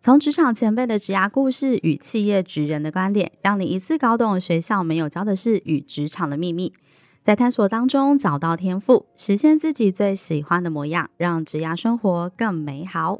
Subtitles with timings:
[0.00, 6.72] 从职场前辈的职涯故事与企业职人的观点，让你一次搞懂学校没有教的事与职场的秘密，
[7.24, 13.18] 在探索当中找到天赋，实现自己最喜欢的模样，让职涯生活更美好。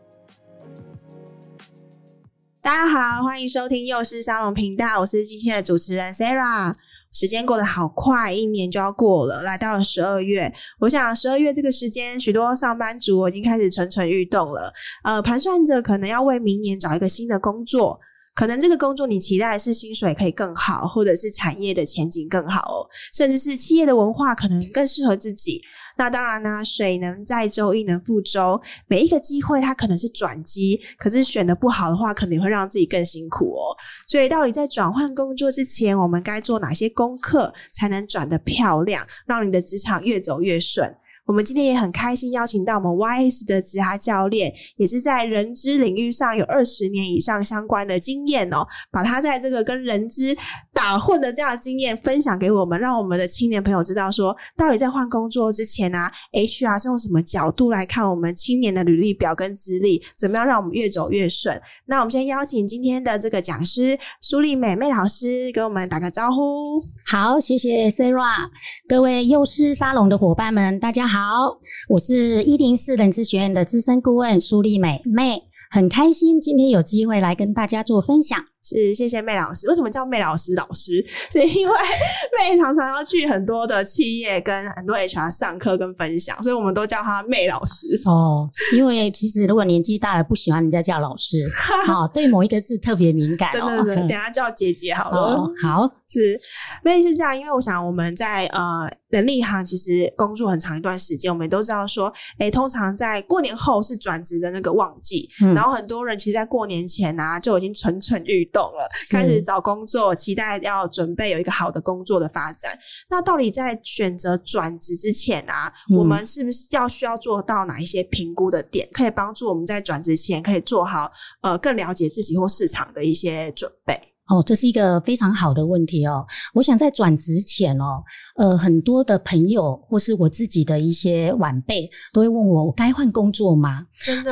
[2.62, 6.76] 大家好，欢迎收听幼师沙龙频道，我是今天的主持人 Sarah。
[7.18, 10.54] 时间过得好快，一年就要过了，来到了十二月。
[10.78, 14.72] 我想十二月这个时间，许多上班族已经开始蠢蠢欲动了，
[15.02, 17.98] 呃，盘算着可能要为明年找一个新的工作。
[18.36, 25.60] 可能这个工作你期待的是薪水可以更好，或者是产业的前景更好哦，甚至是企业的文化可能更适合自己。
[25.98, 28.60] 那当然呢、水能载舟，亦能覆舟。
[28.86, 33.76] 每一个机会，它可能是转机，可是选的不好的话，可能会让自己更辛苦哦。
[34.06, 40.96] 所以，到底在转换工作之前，我们该做哪些功课，才能转得漂亮，让你的职场越走越顺？
[41.26, 50.34] 我们今天也很开心邀请到我们 YS 的职涯教练，也是在人资领域上有二十年以上相关的经验哦，把他在这个跟人资
[50.78, 61.60] 打混的这样的经验分享给我们，让我们的青年朋友知道说，到底在换工作之前啊，HR 是用什么角度来看我们青年的履历表跟资历，怎么样让我们越走越顺？
[61.86, 66.80] 那我们先邀请今天的这个讲师苏丽美美老师给我们打个招呼。
[67.04, 68.48] 好，谢谢 Sarah，
[68.88, 71.58] 各位幼师沙龙的伙伴们，大家好。
[71.88, 78.38] 我是一零四人资学院的资深顾问苏丽美妹，很开心今天有机会来跟大家做分享。
[78.62, 79.68] 是，谢谢妹老师。
[79.68, 80.54] 为什么叫妹老师？
[80.54, 81.74] 老师 是因为
[82.38, 87.86] 妹常常要去很多的企业跟很多 HR 上课跟分享，所以我们都叫她妹老师。
[88.04, 91.38] 哦，因为其实如果年纪大了，不喜欢人家叫老师，
[91.86, 93.52] 好、哦，对某一个字特别敏感、哦。
[93.52, 95.18] 真的，真的，等下叫姐姐好了。
[95.18, 96.38] 哦、好，是
[96.82, 108.58] 妹是这样，因为我想我们在呃人力行其实工作很长一段时间，我们都知道说，哎、欸，通常在过年后是转职的那个旺季，嗯、然后很多人其实，在过年前啊就已经蠢蠢欲动。
[108.58, 112.76] 懂了，开始找工作，期待要准备有一个好的工作的发展。
[113.08, 121.08] 那到底在选择转职之前啊，嗯、我们是不是要需要做到哪一些评估的点，可以帮助我们在转职前可以做好
[121.42, 124.17] 呃更了解自己或市场的一些准备？
[124.28, 126.26] 哦，这是一个非常好的问题哦。
[126.54, 128.02] 我想在转职前哦，
[128.36, 133.86] 呃，很多的朋友或是我自己的一些晚辈都会问我：我该换工作吗？
[134.04, 134.30] 真的。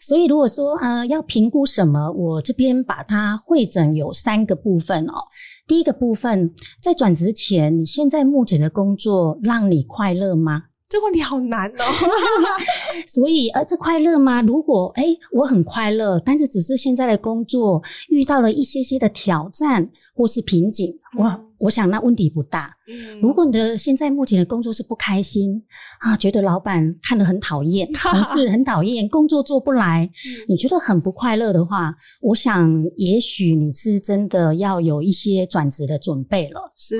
[0.00, 5.14] 所以如果说呃要评估什么，我这边把它汇整有三个部分哦。
[5.66, 10.62] 第一个部分，在转职前，你现在目前的工作让你快乐吗？
[10.88, 11.84] 这问题好难哦，
[13.06, 14.40] 所以呃，这快乐吗？
[14.42, 21.45] 如果诶、欸、我很快乐，但是只是现在的工作遇到了一些些的挑战或是瓶颈，我、嗯。
[21.58, 22.74] 我想那问题不大。
[22.88, 25.62] 嗯，如果你的现在目前的工作是不开心
[26.00, 36.72] 啊，觉得老板看得很讨厌，同事很讨厌，工作做不来，嗯，你觉得很不快乐的话，我想也许你是真的要有一些转职的准备了。
[36.76, 36.96] 是。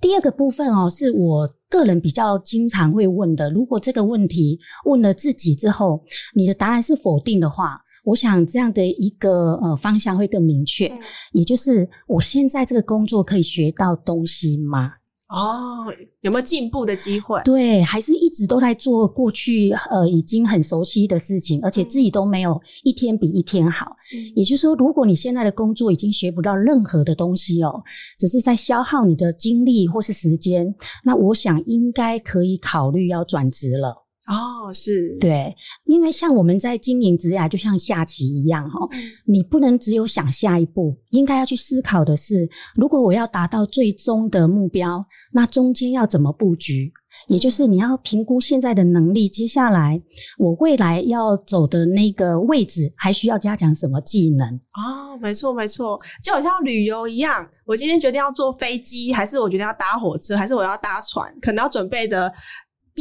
[0.00, 6.02] 第二个部分哦，是我个人比较经常会问的，如果这个问题问了自己之后，
[6.34, 7.80] 你的答案是否定的话。
[8.04, 10.98] 我想这样的一个呃方向会更明确，嗯，
[11.32, 14.92] 也就是我现在这个工作可以学到东西吗？
[15.28, 15.86] 哦，
[16.20, 17.40] 有没有进步的机会？
[17.42, 23.96] 对，还是一直都在做过去呃已经很熟悉的事情，而且自己都没有一天比一天好。
[24.14, 27.82] 嗯，也就是说，如果你现在的工作已经学不到任何的东西哦，
[28.18, 34.01] 只是在消耗你的精力或是时间，那我想应该可以考虑要转职了。
[34.28, 35.52] 哦，是对，
[35.84, 38.88] 因为像我们在经营职涯，就像下棋一样哈，
[39.26, 46.92] 你不能只有想下一步，应该要去思考的是，如果我要达到最终的目标，那中间要怎么布局？
[47.26, 50.00] 也就是你要评估现在的能力，接下来
[50.38, 54.48] 我未来要走的那个位置，还需要加强什么技能？
[54.48, 62.32] 哦，没错没错，就好像旅游一样，我今天决定要坐飞机，还是我决定要搭火车，还是我要搭船，可能要准备的。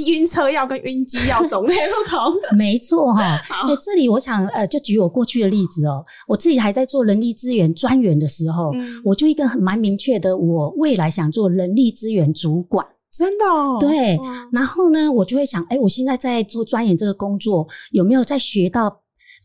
[0.08, 3.38] 晕车药跟晕机药种类不同， 没错哈。
[3.48, 6.04] 好，欸，这里我想呃，就举我过去的例子哦。
[6.28, 12.86] 我自己还在做人力资源专员的时候，嗯，我就一个很蛮明确的，我未来想做人力资源主管。
[13.12, 13.78] 真的哦？
[13.80, 14.18] 对。
[14.54, 19.02] 然后呢，我就会想，哎，欸，我现在在做专员这个工作，有没有在学到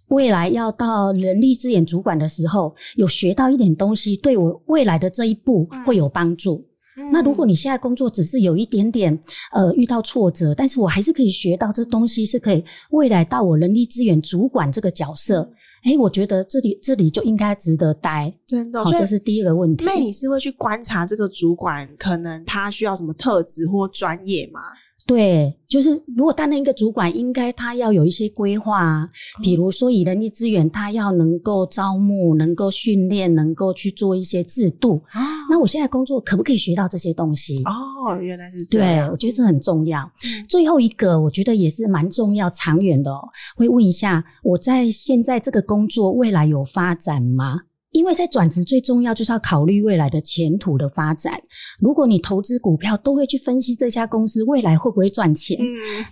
[0.08, 6.64] 未来要到人力资源主管的时候，有学到一点东西，对我未来的这一步会有帮助。
[6.96, 9.18] 嗯、那如果你现在工作只是有一点点
[9.52, 15.40] 呃遇到挫折，但是我还是可以学到这东西，是可以未来到我人力资源主管这个角色。
[15.40, 15.52] 嗯
[15.84, 18.84] 哎、欸，我觉得这里这里就应该值得待，真的。
[18.84, 19.84] 好，这是第一个问题。
[19.84, 24.60] 那你是会去观察这个主管，可能他需要什么特质或专业吗？
[25.06, 29.08] 对，就是如果担任一个主管，应该他要有一些规划，
[29.40, 34.96] 比如说以人力资源，他要能够招募、能够训练、能够去做一些制度。
[35.14, 37.62] 哦、那我现在工作可不可以学到这些东西？
[37.62, 39.06] 哦，原来是这样。
[39.06, 40.02] 对，我觉得这很重要。
[40.24, 43.20] 嗯、最后一个，我觉得也是蛮重要、长远的哦。
[43.54, 47.60] 会问一下，我在现在这个工作未来有发展吗？
[47.96, 51.40] 因为在转职最重要就是要考虑未来的前途的发展。
[51.80, 55.64] 如果你投资股票都会去分析这家公司未来会不会赚钱，嗯，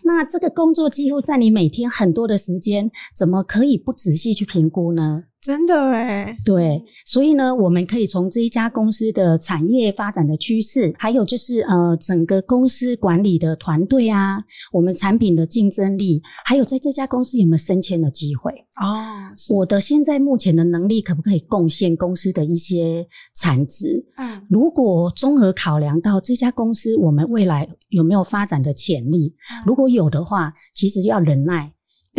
[0.02, 5.24] 那这个工作几乎占你每天很多的时间，怎么可以不仔细去评估呢？
[5.44, 14.42] 真的诶，对，所以呢，我们可以从这一家公司的产业发展的趋势，还有就是呃，整个公司管理的团队啊，
[14.72, 18.50] 我们产品的竞争力，还有在这家公司有没有升迁的机会
[18.80, 19.04] 哦。
[19.50, 24.02] 我的现在目前的能力可不可以贡献公司的一些产值？
[24.16, 31.70] 嗯，如果综合考量到这家公司我们未来有没有发展的潜力，嗯，如果有的话，其实要忍耐。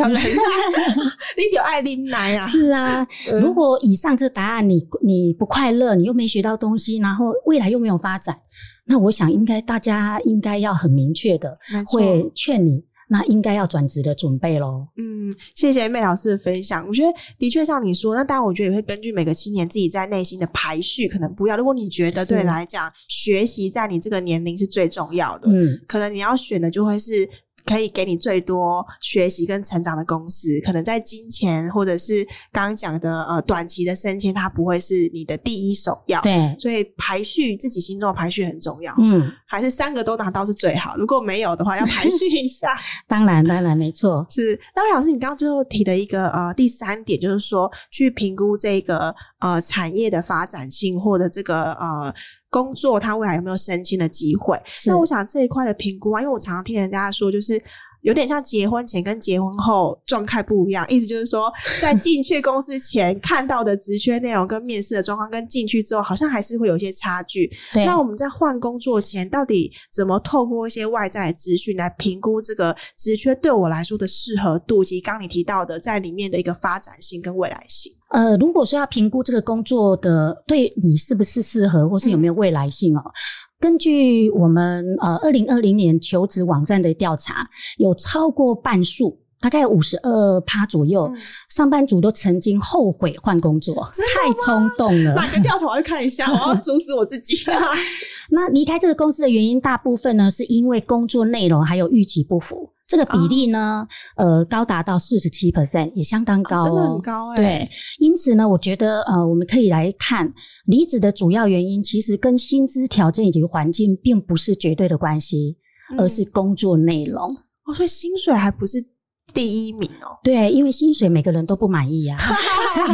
[1.38, 2.48] 你就爱忍耐啊！
[2.50, 3.08] 是啊，
[3.40, 8.38] 如果以上这答案你你不快乐，你又没学到东西，然后未来又没有发展，
[8.86, 11.58] 那我想应该大家应该要很明确的
[11.88, 14.88] 会劝你，那应该要转职的准备咯。
[14.98, 16.86] 嗯，谢谢 May 老师的分享。
[16.88, 21.58] 我觉得的确像你说，那当然我觉得也会根据每个青年自己在内心的排序可能不一样。
[21.58, 27.28] 如果你觉得对你来讲学习在你这个年龄是最重要的，嗯，可能你要选的就会是。
[27.66, 36.22] 可以给你最多学习跟成长的公司，可能在金钱或者是刚刚讲的呃短期的升迁，它不会是你的第一首要。
[36.22, 38.94] 对，所以排序自己心中的排序很重要。
[39.00, 40.96] 嗯，还是三个都拿到是最好。
[40.98, 42.70] 如果没有的话，要排序一下。
[43.08, 44.26] 当然，当然没错。
[44.30, 52.14] 是，那魏老师，你刚刚最后提的一个呃第三点，就是说去评估这个呃产业的发展性或者这个呃。
[52.56, 54.58] 工作他未来有没有升迁的机会？
[54.86, 57.62] 那我想这一块的评估啊，因为我常常听人家说，就是
[58.02, 60.86] 有点像结婚前跟结婚后状态不一样。
[60.88, 67.52] 意思就是说，在进去公司前看到的职缺内容跟面试的状况，跟进去之后好像还是会有一些差距。
[67.74, 77.92] 那我们在换工作前，到底怎么透过一些外在的资讯来评估这个职缺对我来说的适合度，及刚你提到的在里面的一个发展性跟未来性？
[78.16, 83.12] 呃，如果说要评估这个工作的对你是不是适合，或是有没有未来性哦，嗯、
[83.60, 87.46] 根据我们呃二零二零年求职网站的调查，
[87.78, 91.18] 有超过半数，大概五十二趴左右，嗯，
[91.50, 95.14] 上班族都曾经后悔换工作，太冲动了。
[95.16, 97.36] 哪个调查我要看一下， 我要阻止我自己。
[98.32, 102.70] 那离开这个公司的原因，大部分呢是因为工作内容还有预期不符。
[102.88, 103.88] 这个比例呢，
[104.18, 107.36] 哦、呃，高达到四十七 percent，也相当高，哦，真的很高哎。
[107.36, 110.32] 对，因此呢，我觉得呃，我们可以来看
[110.66, 115.58] 离职的主要原因，其实跟薪资条件以及环境并不是绝对的关系，
[115.92, 117.28] 嗯，而是工作内容。
[117.66, 118.95] 哦，所以薪水还不是。
[119.34, 122.18] 第一名哦，对，因为薪水每个人都不满意啊，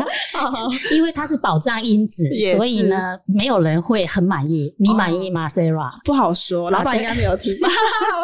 [0.92, 2.24] 因为它是保障因子，
[2.56, 4.74] 所以呢，没有人会很满意。
[4.80, 5.92] 你满意吗，Sarah？
[6.04, 7.68] 不好说，老板应该没有听吧。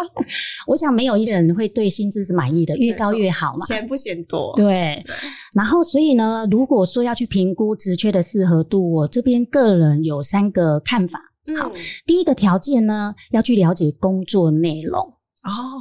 [0.65, 4.51] 我想没有一个人会对薪资是满意的，越高越好嘛，钱不嫌多。
[4.55, 4.99] 对，
[5.53, 11.19] 然后所以呢，如果说要去评估职缺的适合度，我这边个人有三个看法。
[11.59, 11.71] 好，
[12.05, 15.13] 第一个条件呢，要去了解工作内容。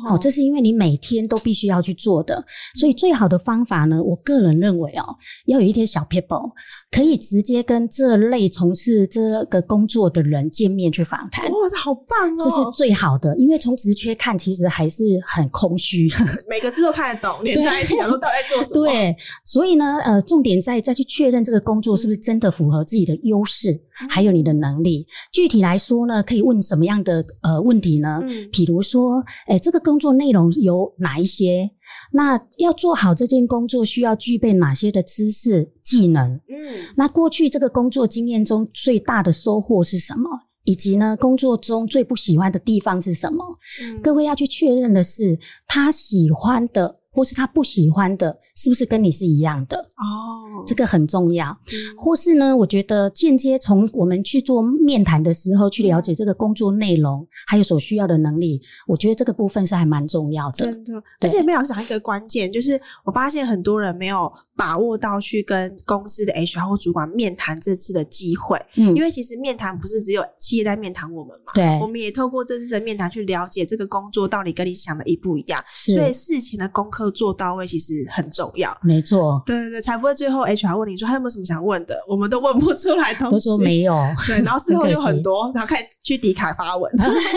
[0.09, 2.45] 哦，这是因为你每天都必须要去做的，
[2.75, 6.53] 所以最好的方法呢，我个人认为哦，要有一点小 people，，
[6.91, 11.45] 可以直接跟这类从事这个工作的人见面去访谈。
[11.51, 12.37] 哇，这好棒哦！
[12.39, 16.09] 这是最好的，因为从职缺看，其实还是很空虚，
[16.49, 18.87] 每个字都看得懂，连在一起想说到底在做什么。
[18.87, 19.15] 对，
[19.45, 23.81] 所以呢，呃，重点在再去确认这个工作是不是真的符合自己的优势。
[24.11, 28.21] 还有你的能力，具体来说呢，可以问什么样的呃问题呢？
[28.23, 31.71] 嗯，比如说，诶，这个工作内容有哪一些？
[32.13, 36.35] 那要做好这件工作，需要具备哪些的知识技能？
[36.49, 40.29] 嗯，那过去这个工作经验中最大的收获是什么？
[40.65, 43.45] 以及呢，工作中最不喜欢的地方是什么？
[43.83, 47.01] 嗯，各位要去确认的是，他喜欢的。
[47.17, 49.79] 或是他不喜欢的，是不是跟你是一样的？
[49.79, 51.47] 哦，这个很重要。
[51.49, 51.97] 嗯。
[51.97, 60.67] 或是呢，我觉得间接从我们去做面谈的时候，去了解这个工作内容，嗯，还有所需要的能力，我觉得这个部分是还蛮重要的。
[60.67, 60.93] 真的，
[61.23, 68.59] 而且没有想一个关键，就是我发现很多人没有把握到去跟公司的 HR 或主管面谈这次的机会。
[68.77, 75.63] 嗯，因为其实面谈不是只有企业在面谈我们嘛，对，我们也透过这次的面谈去了解这个工作到底跟你想的一不一样。
[75.75, 78.77] 所以事前的功课做到位其实很重要。
[78.83, 83.95] 没错，对对对，才不会最后 HR 问你说还有没有什么想问的，我们都问不出来东西，都说没有。
[84.27, 86.91] 对，然后事后就很多，然后开始去迪卡发文。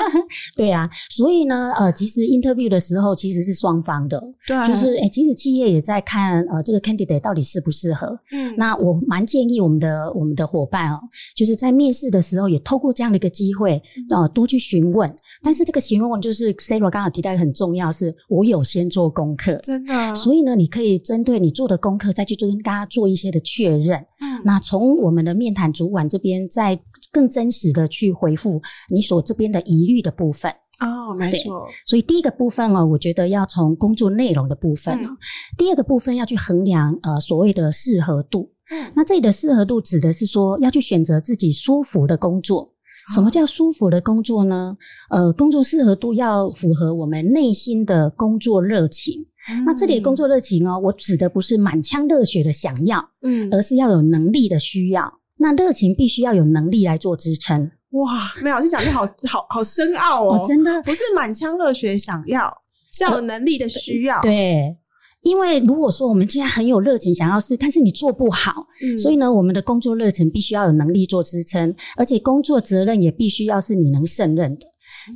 [0.55, 8.19] 对啊，所以呢，呃，其实 interview 的时候其实是双方的，对，就是诶，其实企业也在看呃这个 candidate 到底适不适合。
[8.33, 10.99] 嗯，那我蛮建议我们的我们的伙伴哦，
[11.33, 15.09] 就是在面试的时候也透过这样的一个机会，呃，多去询问。
[15.41, 20.13] 但是这个询问就是 Sarah 刚刚提到很重要，是我有先做功课，真的。
[20.13, 23.97] 所以呢，你可以针对你做的功课再去做跟大家做一些的确认。
[24.19, 26.77] 嗯，那从我们的面谈主管这边再
[27.13, 30.51] 更真实的去回复你所这边的疑虑的部分。
[30.79, 31.67] 哦，没错。
[31.85, 34.97] 所以第一个部分哦，我觉得要从工作内容的部分。
[35.03, 35.17] 嗯，
[35.57, 38.51] 第二个部分要去衡量呃所谓的适合度。
[38.71, 42.73] 嗯，那这里的适合度指的是说要去选择自己舒服的工作。
[43.15, 44.77] 什么叫舒服的工作呢？
[45.09, 49.25] 呃，工作适合度要符合我们内心的工作热情。
[49.49, 55.11] 嗯，那这里的工作热情哦，我指的不是满腔热血的想要，嗯，而是要有能力的需要。
[55.39, 57.71] 那热情必须要有能力来做支撑。
[57.91, 60.81] 哇，梅老师讲的好 好好深奥哦，哦，真的？
[60.83, 62.55] 不是满腔热血想要，
[62.93, 64.21] 是要有能力的需要。
[64.21, 64.77] 对，
[65.23, 74.67] 因为如果说我们现在很有热情想要试，但是你做不好，嗯，所以呢，我们的工作热情必须要有能力做支撑，而且工作责任也必须要是你能胜任的。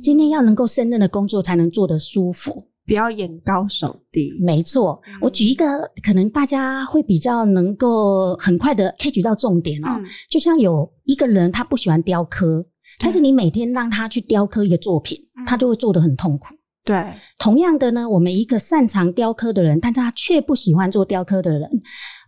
[0.02, 4.38] 今天要能够胜任的工作，才能做得舒服，不要眼高手低。
[4.42, 5.64] 没错，我举一个
[6.02, 12.66] 可能大家会比较能够很快的 catch 到重点哦，嗯，就像有一个人他不喜欢雕刻。
[13.00, 16.54] 但是你每天让他去雕刻一个作品，嗯、他就会做得很痛苦。
[16.84, 17.02] 对，
[17.38, 21.68] 同样的呢，我们一个擅长雕刻的人，但是他却不喜欢做雕刻的人，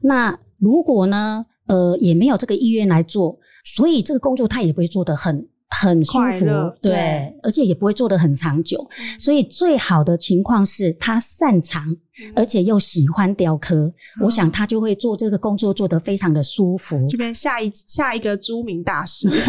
[0.02, 6.44] 那如果呢，呃，也没有这个意愿来做，所以这个工作他也不会做得很很舒服，
[6.80, 8.78] 对，对，而且也不会做得很长久。
[8.98, 13.92] 嗯、所以最好的情况是他擅长，嗯、而且又喜欢雕刻，嗯、
[14.24, 17.04] 我想他就会做这个工作做得非常的舒服。
[17.08, 19.40] 这边下一下一个著名大师， 对，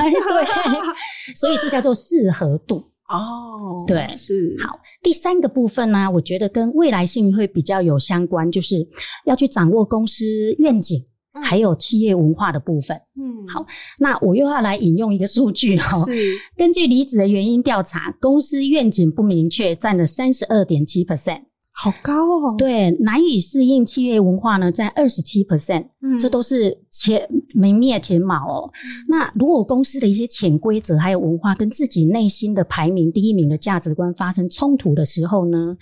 [1.35, 2.77] 所以这叫做适合度
[3.09, 3.85] 哦。
[3.87, 4.79] 对，是好。
[5.03, 8.87] 第三个部分呢、啊，我觉得跟未来性会比较有相关，就是
[9.25, 10.25] 要去掌握公司
[10.57, 11.05] 愿景。
[11.43, 13.65] 还有企业文化的部分，嗯，好，
[13.99, 16.33] 那我又要来引用一个数据哈，是。
[16.55, 21.41] 根据离职的原因调查，公司愿景不明确占了三十二点七 percent，
[21.71, 22.55] 好高哦。
[22.57, 28.69] 对，难以适应企业文化呢，在二十七 percent，嗯，这都是前名列前茅哦。
[28.73, 35.77] 嗯、那如果公司的一些潜规则还有文化跟自己内心的排名第一名的价值观发生冲突的时候呢，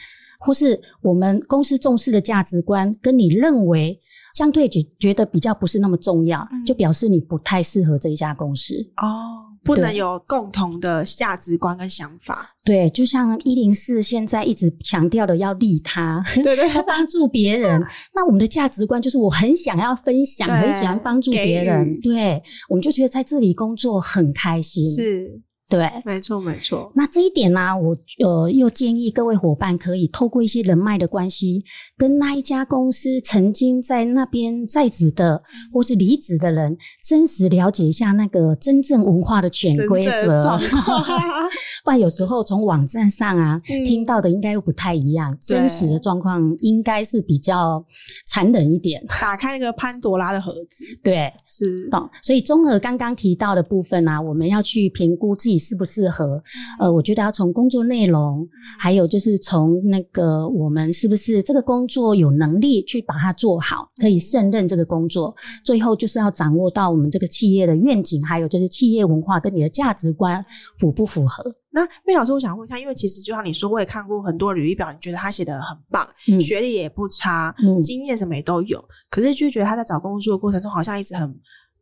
[0.45, 3.99] 或是我们公司重视的价值观跟你认为
[4.35, 12.55] 相对觉觉得比较不是那么重要，嗯、就表示你不太适合这一家公司哦，不能有共同的价值观跟想法。
[12.63, 17.81] 对，就像一零四现在一直强调的要利他，对对， 要帮助别人。
[18.13, 21.87] 那我们的价值观就是我很想要分享，对很喜欢帮助别人。
[21.89, 24.85] 予对，我们就觉得在这里工作很开心。
[24.87, 25.41] 是。
[25.67, 26.91] 对，没错没错。
[26.93, 31.63] 那这一点呢、啊，我呃又建议各位伙伴可以透过一些人脉的关系，
[31.97, 35.41] 跟那一家公司曾经在那边在职的
[35.73, 40.37] 或是离职的人，真实了解一下那个真正文化的潜规则。
[41.83, 47.83] 不然有时候从网站上啊、嗯、听到的应该又不太一样，真实的状况应该是比较
[48.27, 49.03] 残忍一点。
[49.19, 51.89] 打开那个潘多拉的盒子，对，是。
[51.89, 52.07] 懂。
[52.21, 55.54] 所以综合刚刚提到的部分啊，我们要去评估自己。
[55.57, 56.41] 适不适合？
[56.79, 58.47] 呃，我觉得要从工作内容，
[58.79, 65.35] 还有就是从那个我们是不是这个工作有能力去把它做好，可以胜任这个工作。
[65.63, 70.43] 最后就是要掌握到我们这个企业的愿景，还有就是企业文化跟你的价值观
[70.77, 71.43] 符不符合。
[71.71, 81.35] 那魏老师，我想问一下，因为其实就像你说，我也看过很多履历表，你觉得他写的很棒，嗯、学历也不差，嗯、经验什么也都有，可是就觉得他在找工作的过程中好像一直很。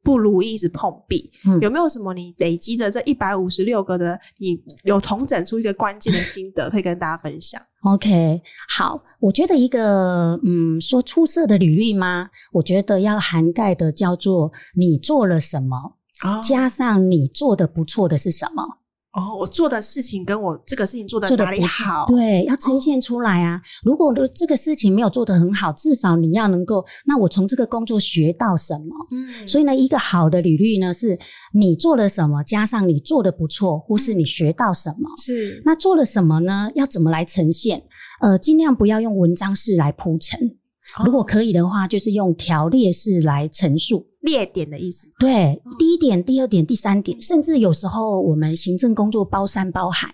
[0.04, 8.42] 不如意，一直碰壁，嗯、有没有什么你累积的这一百五十六个的，你有同整出一个关键的心得， 可以跟大家分享？OK，
[8.76, 12.30] 好，我觉得一个嗯，说出色的履历吗？
[12.52, 15.78] 我觉得要涵盖的叫做你做了什么，
[16.24, 18.64] 哦、加上你做的不错的是什么。
[19.14, 22.08] 哦，我做的事情跟我这个事情做的哪里好？
[22.08, 23.58] 对，要呈现出来啊！
[23.58, 28.96] 哦、如果这个事情没有做得很好，至少你要能够，那我从这个工作学到什么？
[29.12, 31.16] 嗯，所以呢，一个好的履历呢，是
[31.54, 35.08] 你做了什么，加上你做的不错，或是你学到什么？
[35.24, 35.62] 是。
[35.64, 36.72] 那做了什么呢？
[36.74, 37.84] 要怎么来呈现？
[38.20, 40.40] 呃，尽量不要用文章式来铺陈。
[41.06, 44.08] 如果可以的话，就是用条列式来陈述。
[44.24, 45.14] 列点的意思吗？
[45.20, 50.12] 对，第一点、第二点、第三点，甚至有时候我们行政工作包山包海，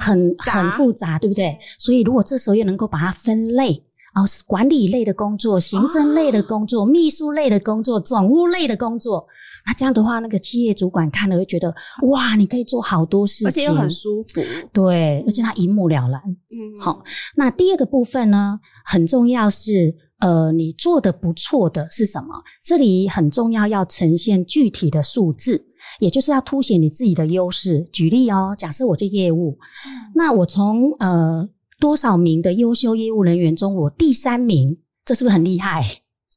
[0.00, 1.58] 很很复杂，对不对？
[1.78, 3.82] 所以如果这时候又能够把它分类。
[4.16, 9.26] 哦，管理类的工作、行政类的工作、哦、秘书类的工作、总务类的工作，
[9.66, 11.68] 那这样的话，那个企业主管看了会觉得，
[12.08, 14.40] 哇，你可以做好多事情，而且又很舒服。
[14.72, 16.18] 对，而且他一目了然。
[16.24, 17.04] 嗯，好。
[17.36, 22.28] 那第二个部分呢，很重要是，呃，你做的不错的是什么？
[22.64, 25.66] 这里很重要，要呈现具体的数字，
[26.00, 27.82] 也就是要凸显你自己的优势。
[27.92, 31.48] 举例哦，假设我这业务，嗯、那我从呃。
[31.78, 35.84] 多少名的优秀业务人员中，我第三名，这是不是很厉害？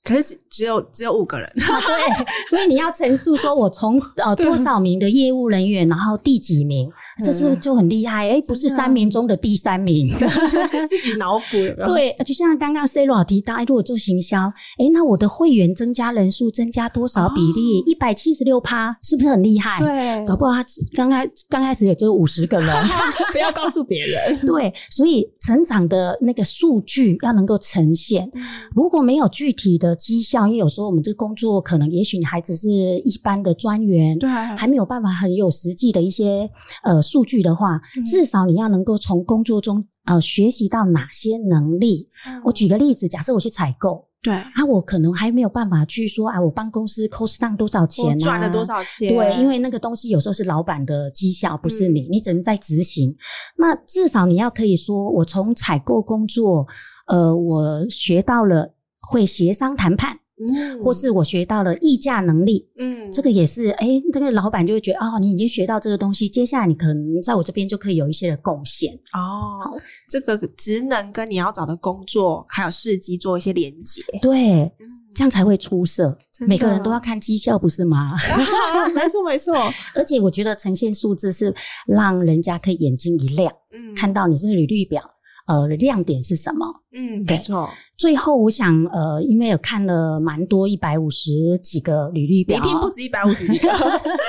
[0.10, 6.90] 可是只有只有五个人，啊、对，所以你要陈述说我从呃多少名的业务人员，然后第几名，
[7.24, 8.28] 这是就很厉害。
[8.28, 10.08] 哎、欸，不是三名中的第三名，
[10.90, 11.46] 自己脑补。
[11.86, 14.48] 对，就像刚刚 Sarah 提到，如果做行销，
[14.80, 17.84] 哎、欸，那我的会员增加人数增加多少比例？
[17.86, 19.78] 一百七十六趴，是不是很厉害？
[19.78, 22.88] 对，搞不好他刚开刚开始也只有五十个人，
[23.32, 24.36] 不要告诉别人。
[24.48, 28.28] 对，所以成长的那个数据要能够呈现，
[28.76, 29.99] 如果没有具体的。
[30.00, 36.50] 绩效，因为有时候我们这个工作可能，也许你还只是一般的专员，对，还没有办法很有实际的一些
[36.84, 42.10] 呃数据的话，嗯、至少你要能够从工作中呃学习到哪些能力。
[42.26, 49.14] 嗯、我举个例子，假设我去采购，对啊，我可能还没有办法去说啊，我帮公司 cost down 多少钱啊，赚了多少钱？
[49.14, 53.16] 对，因为那个东西有时候是老板的绩效，不是你，嗯、你只能在执行。
[53.58, 56.66] 那至少你要可以说，我从采购工作，
[57.08, 58.74] 呃，我学到了。
[59.10, 60.16] 会协商谈判，
[60.54, 69.72] 嗯，或是我学到了议价能力，嗯，这个也是，哎，这个老板就会觉得，哦，你已经学到这个东西，接下来你可能在我这边就可以有一些的贡献，哦，好，
[70.08, 74.86] 这个职能跟你要找的工作还有事迹做一些连接，对，嗯，
[75.16, 76.16] 这样才会出色。
[76.48, 78.16] 每个人都要看绩效，不是吗？
[78.94, 79.56] 没错，没错。
[79.96, 81.52] 而且我觉得呈现数字是
[81.88, 85.02] 让人家可以眼睛一亮，嗯，看到你这个履历表。
[85.50, 86.64] 呃，亮点是什么？
[86.94, 87.68] 嗯，没错。
[87.98, 93.72] 最后，我想，呃，因为有看了蛮多一百五十几个履历表，一定不止一百五十几个。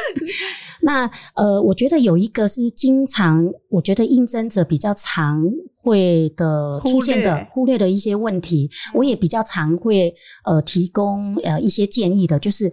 [0.81, 5.45] 那呃，我觉得有一个是经常，我觉得应征者比较常
[5.83, 10.15] 会的出现的忽略，的一些问题，我也比较常会
[10.47, 12.73] 呃提供呃一些建议的，就是。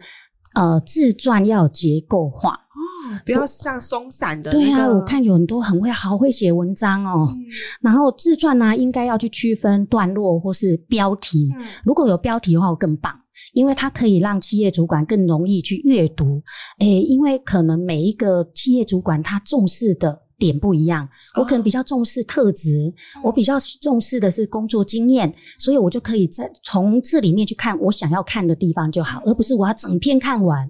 [0.55, 2.81] 呃，自传要结构化哦，
[3.25, 4.65] 不要像松散的、那个。
[4.65, 7.27] 对啊，我看有很多很会好会写文章哦。
[7.29, 7.35] 嗯、
[7.81, 11.51] 然后自传呢，应该要去区分段落或是标题。
[11.57, 13.13] 嗯、如果有标题的话，更棒，
[13.53, 16.41] 因为它可以让企业主管更容易去阅读。
[16.79, 20.26] 诶，因为可能每一个企业主管他重视的。
[20.37, 30.69] 点不一样，我可能比较重视特质，哦、我比较重视的是工作经验，所以我就可以在从这里面去看我想要看的地方就好，而不是我要整篇看完，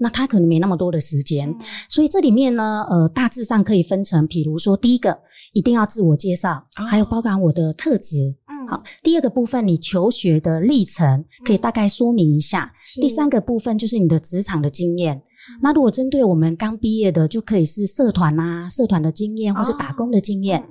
[0.00, 1.52] 那他可能没那么多的时间。
[1.88, 5.18] 所以这里面呢，呃，大致上可以分成，比如说第一个
[5.52, 8.34] 一定要自我介绍，还有包含我的特质。
[8.68, 12.70] 好，第二个部分你求学的历程可以大概说明一下。
[13.00, 15.22] 第三个部分就是你的职场的经验。
[15.62, 20.60] 那如果针对我们刚毕业的，就可以是社团啊，社团的经验，或是打工的经验。
[20.60, 20.66] 哦、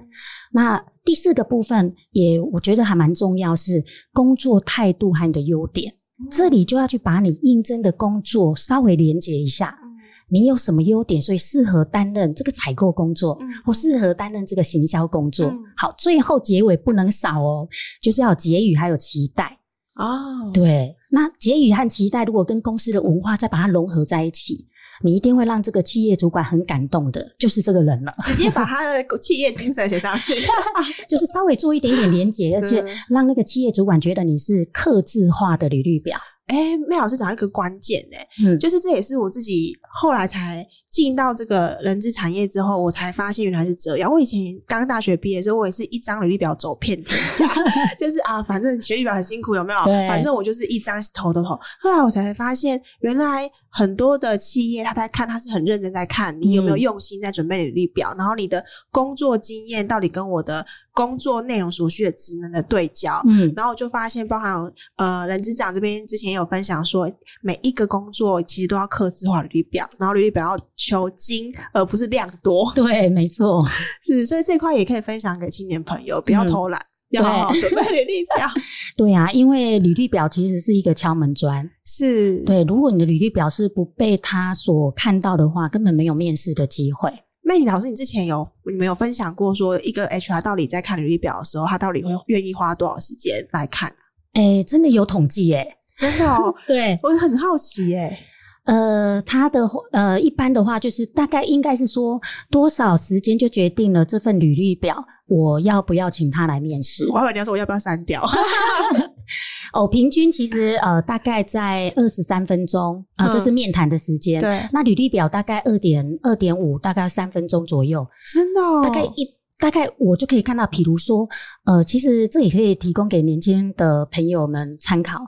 [0.54, 3.84] 那第四个部分也我觉得还蛮重要，是
[4.14, 5.92] 工作态度和你的优点。
[6.20, 9.87] 嗯、这里就要去把你应征的工作稍微连接一下，嗯、
[10.30, 15.48] 你有什么优点，所以适合担任这个采购工作，嗯、或适合担任这个行销工作。
[15.48, 17.68] 嗯、好，最后结尾不能少哦，
[18.02, 19.58] 就是要有结语，还有期待。
[19.96, 24.68] 哦，对，那结语和期待如果跟公司的文化再把它融合在一起，
[25.04, 28.14] 你一定会让这个企业主管很感动的，就是这个人了。
[28.22, 30.36] 直接把他的企业精神写上去，
[31.10, 36.18] 就是稍微做一点点连结，而且让那个企业主管觉得你是刻字化的履历表。
[36.48, 44.10] 哎、欸，麦老师讲一个关键哎，嗯，就是这也是我自己后来才进到这个人资产业之后，我才发现原来是这样。
[44.10, 47.46] 我以前刚大学毕业的时候，我也是一张履历表走遍天下，
[48.00, 49.80] 就是啊，反正学历表很辛苦，有没有？
[50.08, 51.50] 反正我就是一张投都投。
[51.82, 60.66] 后来我才发现，原来很多的企业他在看，他是很认真在看你有没有用心在准备履历表，嗯、然后你的工作经验到底跟我的。
[60.98, 64.56] 工作内容所需的职能的对焦，嗯，然后我就发现，包含
[64.96, 67.08] 呃，人资长这边之前也有分享说，
[67.44, 72.74] 每一个工作其实都要刻字化履历表，然后履历表要求精，而不是量多。
[72.74, 73.64] 对，没错，
[74.02, 78.50] 是，所以这块也可以分享给青年朋友，不要偷懒，嗯、要好好准备履历表。
[78.98, 82.64] 对啊，因为履历表其实是一个敲门砖，是对。
[82.64, 87.14] 如果你的履历表是不被他所看到的话，根本没有面试的机会。
[87.48, 93.90] Mandy 老师，你之前有你没有分享过说，一个 HR 到底在看履历表的时候，他到底会愿意花多少时间来看？
[94.34, 95.66] 哎，真的有统计耶，
[95.98, 96.54] 真的哦。
[96.68, 98.18] 对，我很好奇耶。
[98.66, 99.62] 呃，他的
[99.94, 102.20] 呃，一般的话就是大概应该是说
[102.52, 107.08] 多少时间就决定了这份履历表，我要不要请他来面试？
[107.10, 108.26] 我还以为你要说我要不要删掉。
[109.74, 114.42] 哦，平均其实呃大概在二十三分钟啊，呃嗯、这是面谈的时间。
[114.42, 118.08] 对，那履历表大概二点二点五，大概三分钟左右。
[118.34, 118.82] 真的、哦？
[118.82, 119.28] 大概一
[119.60, 121.28] 大概我就可以看到，比如说
[121.66, 125.20] 呃，其实这也可以提供给年轻的朋友们参考。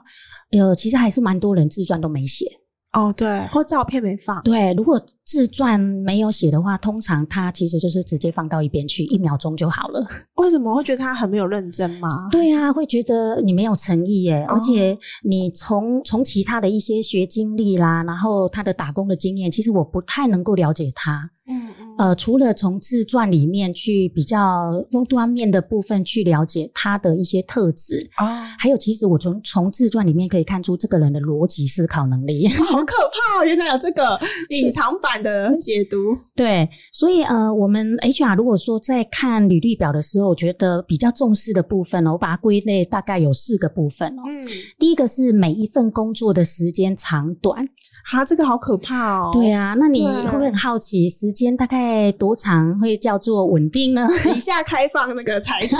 [0.52, 2.46] 呃，其实还是蛮多人自传都没写。
[2.92, 4.42] 哦，对，或照片没放。
[4.42, 10.04] 对，如果自传没有写的话，通常他其实就是直接放到一边去，一秒钟就好了。
[10.34, 12.28] 为什么会觉得他很没有认真吗？
[12.32, 14.44] 对啊，会觉得你没有诚意耶。
[14.48, 21.30] 哦、而且你从从其他的一些学经历啦，然后他的打工的经验，其实我不太能够了解他。
[21.46, 33.44] 嗯嗯，呃，除了从自传里面去比较多端面的部分去了解他的一些特质啊，哦、还有其实我从从自传里面可以看出这个人的逻辑思考能力， 好可怕哦！
[33.44, 35.98] 原来有这个 隐藏版的解读。
[36.34, 44.22] 对，所以呃，我们 HR 如果说在看履历表的时候，我觉得比较重视的部分呢，我把它归类大概有四个部分哦。
[44.26, 44.46] 嗯，
[44.78, 47.68] 第一个是每一份工作的时间长短。
[48.12, 49.30] 啊，这个好可怕哦！
[49.34, 54.06] 对啊，那你会不会很好奇时间大概多长会叫做稳定呢？
[54.34, 55.74] 以下开放那个猜题。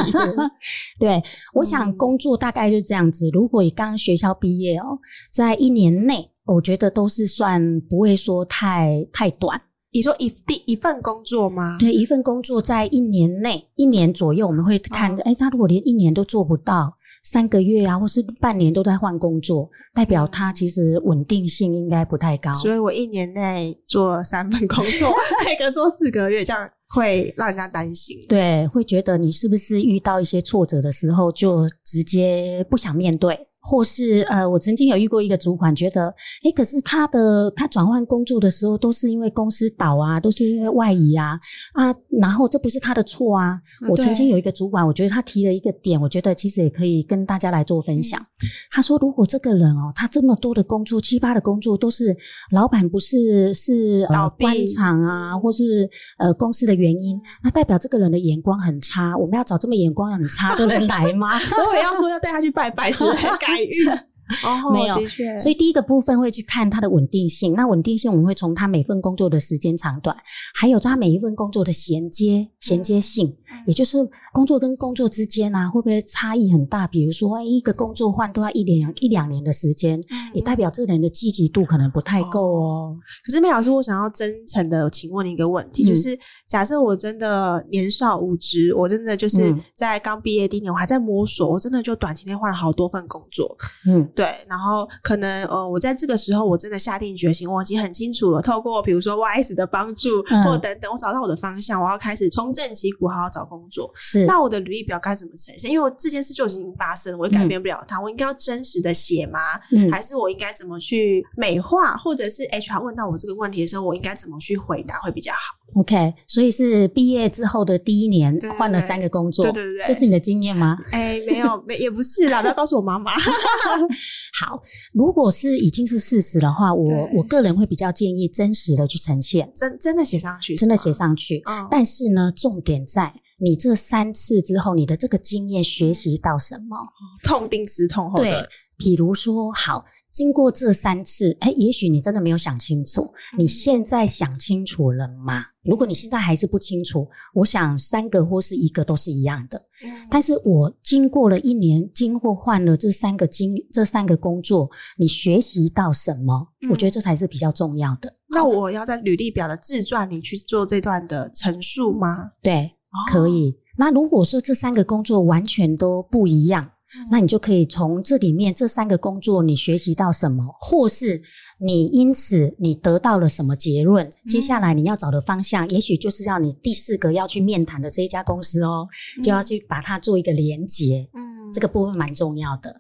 [1.00, 1.22] 对，
[1.54, 3.28] 我想工作大概就这样子。
[3.32, 4.98] 如果你刚学校毕业哦，
[5.32, 9.60] 在一年内，我觉得都是算不会说太太短。
[9.92, 11.76] 你说一第一份工作吗？
[11.80, 16.96] 对，一份工作在一年内，一年左右，我们会看，哎、哦，他如果连一年都做不到。
[17.22, 22.52] 三个月啊，或是半年都在换工作，代表他其实稳定性应该不太高。
[22.54, 25.08] 所以我一年内做三份工作，
[25.44, 28.16] 每个做四个月，这样会让人家担心。
[28.28, 33.38] 对，会觉得你是不是遇到一些挫折的时候，就直接不想面对。
[33.62, 36.06] 或是呃，我曾经有遇过一个主管，觉得，
[36.44, 41.38] 诶，可是他的他转换工作的时候，都是因为公司倒啊，都是因为外移啊
[41.74, 43.48] 啊，然后这不是他的错啊。
[43.50, 48.20] 啊我曾经有一个主管，我觉得他提了一个点，我觉得其实也可以跟大家来做分享。
[48.20, 52.16] 嗯、他说，如果这个人哦，他这么多的工作，七八的工作都是
[52.52, 59.16] 老板不是是呃官场啊，或是呃公司的原因，那代表这个人的眼光很差。
[59.16, 61.32] 我们要找这么眼光很差的人来吗？
[61.70, 63.26] 我也要说要带他去拜拜是不是？
[63.50, 63.86] 海域
[64.46, 67.52] 哦，没有，的确，所以第一个部分会去看它的稳定性。
[67.54, 70.16] 那稳定性我们会从他每份工作的时间长短，
[70.54, 73.98] 还有他每一份工作的衔接衔接性，嗯、也就是
[74.32, 76.86] 工作跟工作之间啊，会不会差异很大？
[76.86, 82.96] 比如说，一个工作换都要一两一两年的时间，嗯、也代表这个人的积极度可能不太够哦。
[83.24, 94.08] 可是 May 老师，我想要真诚的请问你一个问题，嗯、就是假设我真的年少无知，我真的就是在刚毕业第一年，我还在摸索，我真的就短期内换了好多份工作，嗯。
[94.14, 103.90] 对，然后可能呃，我在这个时候我真的下定决心，我已经很清楚了，透过比如说 YS 的帮助，嗯、或等等，我找到我的方向，我要开始重振旗鼓，好好找工作。
[103.94, 105.70] 是，那我的履历表该怎么呈现？
[105.70, 109.38] 因为我这件事就已经发生，我也改变不了它，嗯、我应该要真实的写吗？
[109.72, 111.96] 嗯，还是我应该怎么去美化？
[111.96, 115.38] 或者是 HR 问到我这个问题的时候，我应该怎么去回答会比较好
[115.80, 120.76] ？OK，所以是毕业之后的第一年换了三个工作，对对对，这是你的经验吗？
[120.90, 123.12] 哎、欸，没有，没也不是啦，不要告诉我妈妈。
[124.40, 124.60] 好，
[124.92, 131.40] 如果是已经是事实的话，我我个人会比较建议真实的去呈现，真真的写上去，真的写上去。
[131.46, 136.76] 嗯，但是呢，重点在你这三次之后，你的这个经验学习到什么？
[137.24, 139.84] 痛定思痛后的，对，比如说好。
[140.12, 143.08] 经过这三次，哎，也许你真的没有想清楚。
[143.38, 145.44] 你现在想清楚了吗？
[145.62, 149.64] 如果你现在还是不清楚，我想三个或是一个都是一样的。
[150.10, 156.48] 但是我经过了一年，经过换了这三个经这三个工作，你学习到什么？
[156.68, 158.12] 我觉得这才是比较重要的。
[158.30, 162.32] 那我要在履历表的自传里去做这段的陈述吗？
[162.42, 162.72] 对，
[163.10, 163.56] 可以。
[163.78, 166.70] 那如果说这三个工作完全都不一样。
[167.08, 171.22] 那你就可以从这里面这三个工作，你学习到什么，或是
[171.60, 174.10] 你因此你得到了什么结论？
[174.28, 178.88] 接下来你要找的方向，也许就是要你第四个要去面谈的这一家公司哦，
[179.22, 181.08] 就要去把它做一个连接。
[181.14, 181.22] 嗯，
[181.52, 182.74] 这个部分蛮重要的。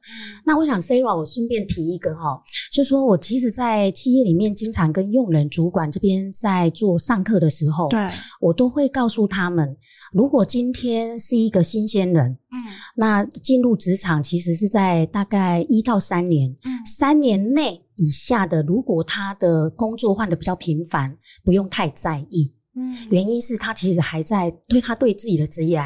[0.44, 2.40] 那我想，Sarah，我顺便提一个哈，
[2.72, 8.06] 就是说我其实，在企业里面经常跟用人主管这边在做上课的时候，对，
[8.40, 9.76] 我都会告诉他们，
[10.12, 12.38] 如果今天是一个新鲜人。
[12.52, 12.58] 嗯，
[12.96, 25.78] 那进入职场其实是在大概一到三年，嗯，三年内以下的，如果他的工作换得比较频繁，不用太在意，嗯，原因是他其实还在对他对自己的职业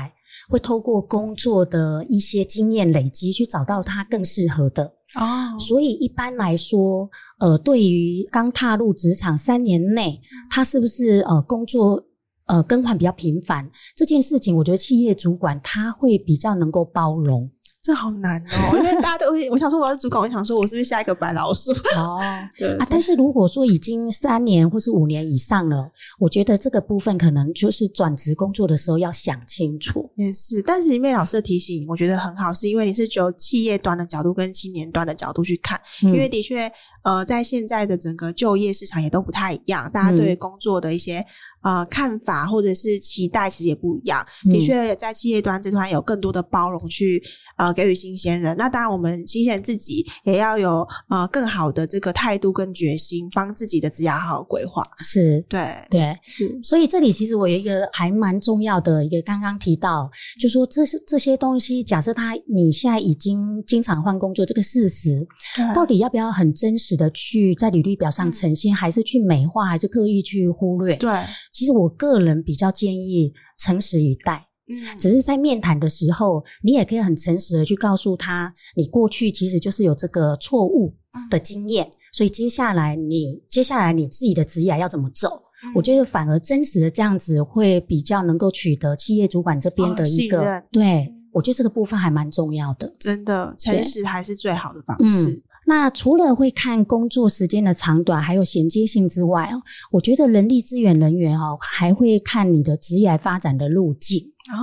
[0.49, 4.85] 会透过工作的一些经验累积，去找到他更适合的。
[5.15, 10.21] 哦，所以一般来说，呃，对于刚踏入职场三年内，
[10.51, 12.05] 他是不是呃工作
[12.47, 17.49] 呃更换比较频繁这件事情，我觉得企业主管他会比较能够包容。
[17.85, 21.71] 这好难哦， 因为大家都会，我想说我要是主管，我想说我是不是下一个白老鼠？
[21.95, 22.19] 哦，
[22.59, 30.11] 对啊，但是如果说已经三年或是五年以上了，我觉得这个部分可能就是转职工作的时候要想清楚。
[30.17, 41.23] 也是，但是里面老师的提醒，我觉得很好，是因为你是由企业端的角度跟青年端的角度去看，嗯、因为的确，呃，在现在的整个就业市场也都不太一样，大家对工作的一些。
[41.65, 44.25] 呃，看法或者是期待其实也不一样。
[44.45, 47.23] 的确，在企业端这端有更多的包容去
[47.57, 48.55] 呃给予新鲜人。
[48.59, 54.87] 那当然，我们新鲜人自己也要有呃更好的这个态度跟决心，帮自己的职业好好规划。
[54.99, 56.61] 是，对，对，是。
[56.63, 65.27] 所以这里其实我有一个还蛮重要的一个，刚刚提到，就说这些这些东西，假设他你现在已经经常换工作，这个事实
[65.75, 70.95] 到底要不要很真实的去在履历表上呈现，嗯、还是去美化，还是刻意去忽略？
[70.97, 71.11] 对。
[71.55, 80.93] 其实我个人比较建议诚实以待，嗯，只是在面谈的时候，你也可以很诚实的去告诉他，你过去其实就是有这个错误
[81.31, 85.41] 的经验，所以接下来你接下来你自己的职业要怎么走？
[85.75, 95.43] 我觉得反而真实的这样子会比较能够取得企业主管这边的一个，对，我觉得这个部分还蛮重要的，真的，诚实还是最好的方式。
[95.67, 104.57] 那除了会看工作时间的长短，还有衔接性之外哦，我觉得人力资源人员哦还会看你的职业发展的路径哦。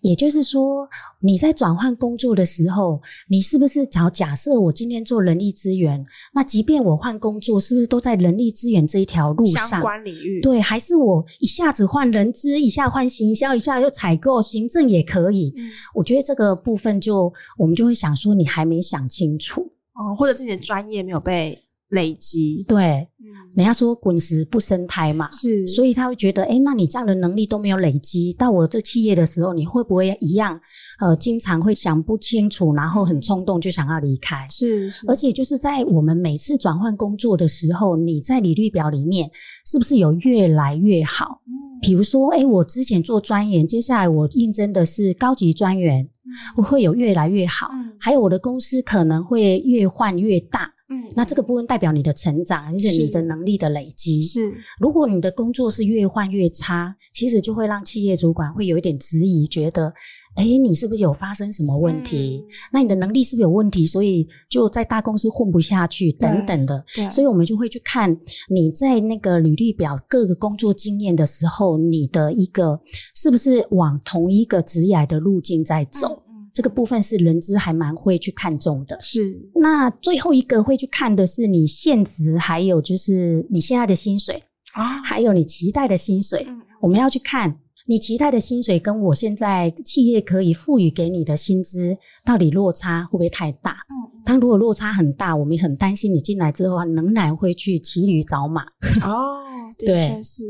[0.00, 0.88] 也就是说，
[1.20, 9.68] 你在转换工作的时候，你是不是假假设我今天做人力资源，那即便我换工作，是不是都在人力资源这一条路上？
[9.68, 15.52] 相关领域对，还是我一下子换人资，一下换行销，一下又采购、行政也可以？
[15.56, 19.70] 嗯，我觉得这个部分就我们就会想说，你还没想清楚。
[19.94, 30.58] 哦，或者是你的专业没有被累积，对，嗯，人家说滚石不生胎嘛，是，所以他会觉得，诶，那你这样的能力都没有累积，到我这企业的时候，你会不会一样？
[31.00, 39.30] 呃，经常会想不清楚，然后很冲动就想要离开，是是，而且就是在我们每次转换工作的时候，你在履历表里面
[39.66, 41.42] 是不是有越来越好？
[41.46, 41.52] 嗯，
[41.82, 46.08] 比如说，诶，我之前做专员，接下来我应征的是高级专员。
[46.56, 54.22] 我会有越来越好，嗯，还有我的公司可能会越换越大，嗯，那这个部分代表你的成长，而且你的能力的累积。
[54.22, 59.90] 是，如果你的工作是越换越差，其实就会让企业主管会有一点质疑，觉得，
[60.34, 62.44] 哎，你是不是有发生什么问题？
[62.44, 63.86] 嗯，那你的能力是不是有问题？
[63.86, 66.84] 所以就在大公司混不下去，等等的。
[66.94, 68.14] 对，所以我们就会去看
[68.50, 72.78] 你在那个履历表各个工作经验的时候，你的一个
[73.14, 76.22] 是不是往同一个职业的路径在走。
[76.26, 79.40] 嗯这个部分是人资还蛮会去看重的，是。
[79.54, 84.42] 那最后一个会去看的是你现职，还有就是你现在的薪水
[84.74, 86.44] 啊，还有你期待的薪水。
[86.48, 93.72] 嗯，我们要去看你期待的薪水跟我现在企业可以赋予给你的薪资到底落差会不会太大？
[93.72, 98.62] 嗯，当如果落差很大，我们很担心你进来之后仍然会去骑驴找马。
[99.02, 99.40] 哦。
[99.78, 100.42] 的确是，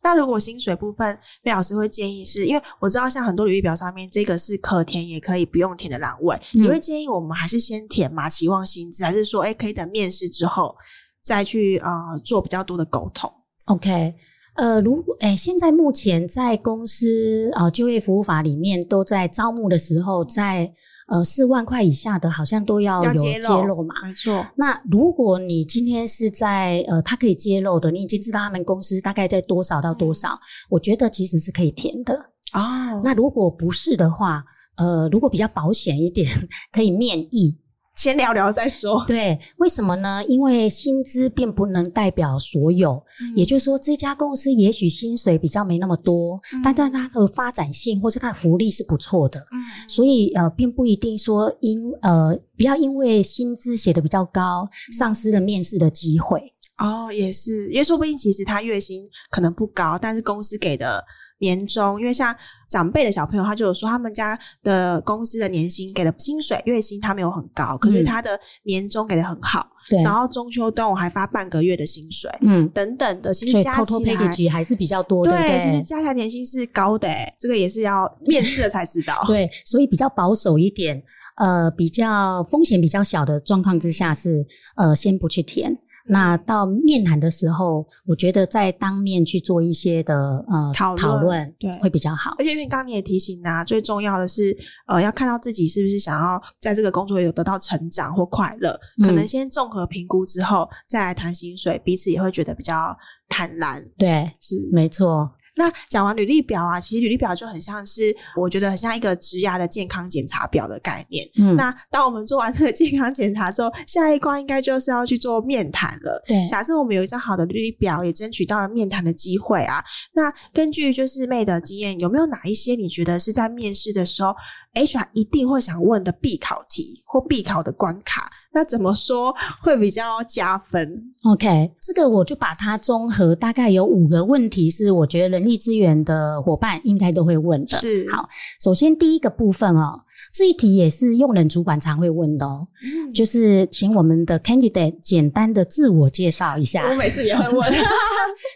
[0.00, 8.28] 但如果薪水部分，魏老师会建议是，因为我知道像很多履历表上面，这个是可填也可以不用填的栏位，嗯，你会建议我们还是先填嘛？
[8.28, 10.74] 期望薪资，还是说，哎，可以等面试之后
[11.22, 11.90] 再去呃
[12.24, 13.30] 做比较多的沟通
[13.66, 14.14] ？OK，
[14.56, 20.72] 呃，如果哎，现在目前在公司呃就业服务法里面都在招募的时候在。
[21.10, 24.46] 呃，四万块以下的，好像都要有揭露嘛，没错。
[24.56, 30.38] 那如果你今天是在呃，他可以揭露的，你已经知道他们公司大概在多少到多少，嗯、
[30.70, 32.14] 我觉得其实是可以填的
[32.52, 33.00] 哦。
[33.02, 34.44] 那如果不是的话，
[34.76, 36.30] 呃，如果比较保险一点，
[36.72, 37.58] 可以面议。
[38.00, 39.04] 先聊聊再说。
[39.06, 40.24] 对，为什么呢？
[40.24, 42.92] 因为薪资并不能代表所有。
[43.20, 49.38] 嗯、也就是说，这家公司也许薪水比较没那么多，嗯、但但它的发展性或是它的福利是不错的。
[49.38, 56.40] 嗯，所以呃，并不一定说因呃，不要因为薪资写的比较高，丧失了面试的机会。
[56.78, 61.04] 哦，也是，因为说不定其实他月薪可能不高，但是公司给的。
[61.40, 62.34] 年终，因为像
[62.68, 69.66] 长辈的小朋友，他就有说他们家的公司的年薪给的薪水月薪他没有很高，可是他的年终给的很好。
[69.88, 74.04] 对、嗯，然后中秋端午还发半个月的薪水，嗯，等等的，其实加起
[74.46, 75.30] 来还是比较多的。
[75.30, 79.22] 对，对，对，其实加起来年薪是高的，诶这个也是要 面试了才知道。
[79.26, 81.02] 对，所以比较保守一点，
[81.36, 85.76] 呃，比较风险比较小的状况之下是呃先不去填。
[86.06, 90.14] 那到面谈的时候，我觉得在当面去做一些的
[90.48, 92.34] 呃讨论，对，会比较好。
[92.38, 102.96] 而且因为刚刚你也提醒啊，最重要的是呃要看到自己是不是想要在这个工作有得到成长或快乐，嗯、可能先综合评估之后再来谈薪水，彼此也会觉得比较
[103.28, 103.84] 坦然。
[103.96, 105.30] 对，是没错。
[105.56, 111.28] 那讲完履历表啊，其实履历表就很像是，我觉得很像一个职涯的健康检查表的概念。
[111.38, 116.22] 嗯，那当我们做完这个 健康检查之后，下一关应该就是要去做面谈了。
[116.26, 119.82] 对，假设我们有一张好的履历表，也争取到了面谈的机会啊。
[120.14, 124.34] 那根据就是 May 的经验，有没有哪一些你觉得是在面试的时候
[124.74, 128.30] ，HR 一定会想问的必考题或必考的关卡？
[128.52, 137.78] 那怎么说会比较加分？OK，这个我就把它综合，大概有五个问题是我觉得人力资源的伙伴应该都会问的。
[137.78, 138.28] 是，好，
[138.60, 140.00] 首先第一个部分哦，
[140.32, 146.88] 这一题也是用人主管常会问的哦，嗯、就是请我们的 candidate 简单的自我介绍一下。
[146.88, 147.70] 我每次也会问。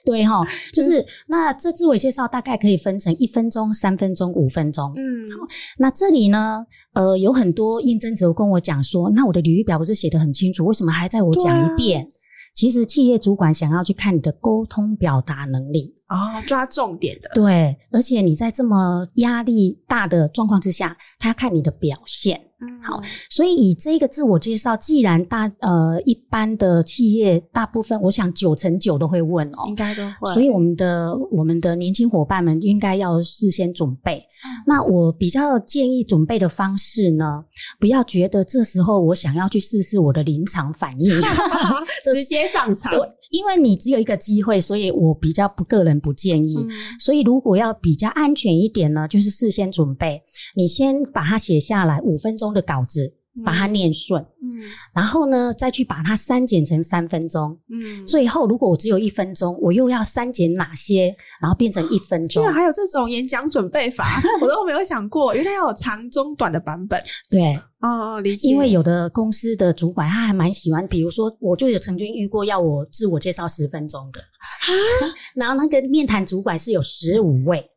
[0.05, 4.93] 对哈， 就是那这自我介绍大概可以分成一分钟、三分钟、五分钟。
[4.97, 5.47] 嗯，好，
[5.79, 12.07] 那这里呢，呃，有很多应征者跟我讲说，那我的履历表不是写的很清楚，为什么还在我讲一遍？
[12.55, 17.29] 其实企业主管想要去看你的沟通表达能力哦，抓重点的。
[17.35, 22.41] 对，而且你在这么压力大的状况之下，他要看你的表现。
[22.67, 23.01] 嗯，好，
[23.31, 30.33] 所以以这个自我介绍，既然大呃一般的企业大部分，我想九成九都会问哦，应该都会。
[30.33, 34.19] 所以我们的我们的年轻伙伴们应该要事先准备。
[34.19, 37.45] 嗯、那我比较建议准备的方式呢，
[37.79, 41.11] 不要觉得这时候我想要去试试我的临场反应，
[42.05, 42.93] 直接上场。
[42.93, 43.01] 对，
[43.31, 46.57] 因为你只有一个机会，所以我比较不个人不建议。
[46.59, 50.23] 嗯、所以如果要比较安全一点呢，就是事先准备，
[50.57, 53.13] 你先把它写下来，五分钟的稿子，
[53.45, 54.63] 把它念顺，嗯，
[54.95, 62.41] 然后呢，再去把它删减成三分钟，嗯，最后如果我只有一分钟，我又要删减哪些，然后变成一分钟？
[62.41, 64.05] 居然还有这种演讲准备法，
[64.41, 67.03] 我都没有想过，原来要有长、中、短的版本。
[67.29, 68.49] 对，哦，理解。
[68.49, 74.73] 因为有的公司的主管他还蛮喜欢，比如说，我就有曾经遇过要我自我介绍十分钟的，哈
[75.35, 77.69] 然后那个面谈主管是有十五位。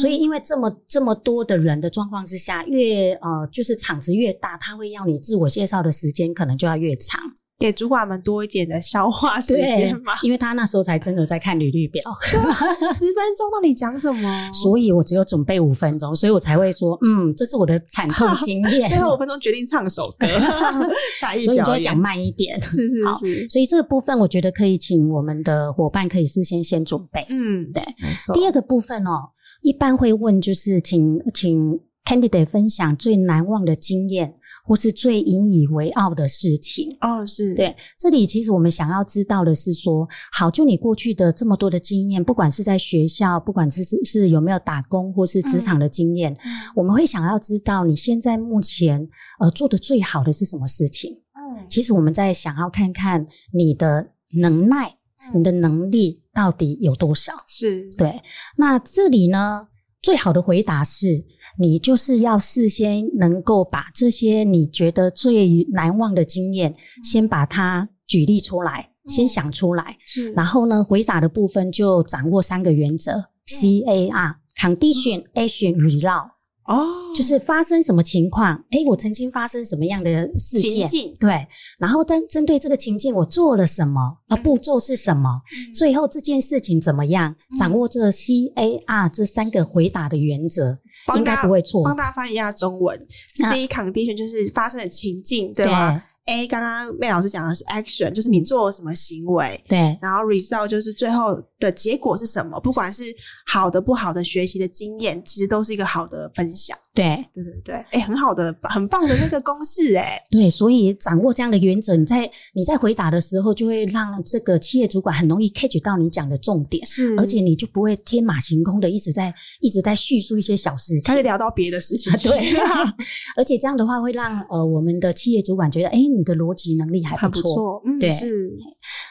[0.00, 7.20] 所以，因为这么这么多的人的状况之下，越呃就是场子越大，他会要你自我介绍的时间可能就要越长，
[7.58, 10.14] 给主管们多一点的消化时间嘛。
[10.22, 14.50] 因为他那时候才真的在看履历表，十分钟到底讲什么？
[14.52, 18.88] 所以我只有准备五分钟，所以我才会说，嗯，这是我的惨痛 经验。
[18.88, 20.26] 最后五分钟决定唱首歌，
[21.20, 22.58] 所以你就要讲慢一点。
[22.60, 23.48] 是是是。
[23.50, 27.26] 所以这个部分我觉得可以请我们的伙伴可以事先先准备。
[27.28, 28.34] 嗯，对，没错。
[28.34, 29.32] 第二个部分哦。
[29.66, 34.32] 一般会问，就是请请 candidate 分享最难忘的经验，
[34.64, 36.96] 或是最引以为傲的事情。
[37.00, 37.74] 哦，是对。
[37.98, 49.04] 这里其实我们想要知道的是说，好，就你过去的这么多的经验，不管是在学校，不管是是是有没有打工，或是职场的经验，嗯、我们会想要知道你现在目前
[49.40, 51.12] 呃做的最好的是什么事情。
[51.34, 54.94] 嗯，其实我们在想要看看你的能耐。
[55.34, 57.32] 你的能力到底有多少？
[57.46, 58.22] 是对。
[58.56, 59.68] 那这里呢，
[60.02, 61.24] 最好的回答是
[61.58, 69.96] 你就是要事先能够把这些你觉得最难忘的经验，嗯、先把它举例出来，嗯、先想出来。
[70.04, 70.32] 是。
[70.32, 73.12] 然后呢，回答的部分就掌握三个原则
[73.46, 76.35] ：C A R，Condition、Action、Result。
[76.66, 78.54] 哦，就是发生什么情况？
[78.70, 80.70] 哎，我曾经发生什么样的事件？
[80.70, 81.14] 情境。
[81.20, 81.46] 对，
[81.78, 84.00] 然后针针对这个情境，我做了什么？
[84.28, 85.30] 啊，步骤是什么？
[85.52, 87.34] 嗯、最后这件事情怎么样？
[87.52, 90.78] 嗯、掌握这 C A R 这三个回答的原则，
[91.16, 91.84] 应该不会错。
[91.84, 95.90] 帮大家翻译一下中文，C condition 就是发生的情境，对吗？
[95.92, 103.02] 对 A 刚刚 May 老师讲的是 action，就是你做了什么行为，对，然后 result 就是最后的结果是什么，不管是
[103.46, 106.76] 好的不好的学习的经验，其实都是一个好的分享。
[106.92, 122.50] 对，对对对，哎、欸，很好的，很棒的那个公式，哎，对，所以掌握这样的原则，你在你在回答的时候，就会让这个企业主管很容易 catch 到你讲的重点，是，而且你就不会天马行空的一直在一直在叙述一些小事情，开始聊到别的事情， 对，
[123.36, 128.50] 而且这样的话会让呃我们的企业主管觉得，哎、欸，你的逻辑能力还不错，嗯，对，是。